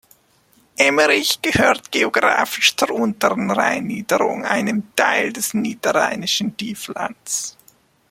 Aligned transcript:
Emmerich 0.77 1.43
gehört 1.43 1.91
geographisch 1.91 2.75
zur 2.75 2.89
Unteren 2.89 3.51
Rheinniederung, 3.51 4.45
einem 4.45 4.95
Teil 4.95 5.31
des 5.31 5.53
Niederrheinischen 5.53 6.57
Tieflands. 6.57 7.55